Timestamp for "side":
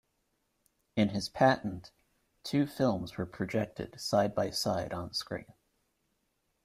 4.01-4.33, 4.49-4.93